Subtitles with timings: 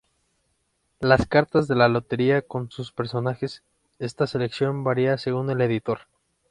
[0.99, 3.61] Las cartas de la lotería con sus personajes,
[3.99, 6.07] esta selección varía según el editor.